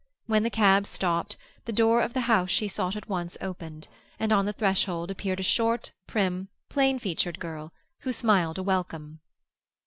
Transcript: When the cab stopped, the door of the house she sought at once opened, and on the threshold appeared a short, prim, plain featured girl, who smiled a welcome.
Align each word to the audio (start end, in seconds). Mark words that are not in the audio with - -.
When 0.25 0.41
the 0.41 0.49
cab 0.49 0.87
stopped, 0.87 1.37
the 1.65 1.71
door 1.71 2.01
of 2.01 2.13
the 2.13 2.21
house 2.21 2.49
she 2.49 2.67
sought 2.67 2.95
at 2.95 3.07
once 3.07 3.37
opened, 3.39 3.87
and 4.19 4.33
on 4.33 4.47
the 4.47 4.53
threshold 4.53 5.11
appeared 5.11 5.39
a 5.39 5.43
short, 5.43 5.91
prim, 6.07 6.47
plain 6.69 6.97
featured 6.97 7.39
girl, 7.39 7.71
who 7.99 8.11
smiled 8.11 8.57
a 8.57 8.63
welcome. 8.63 9.19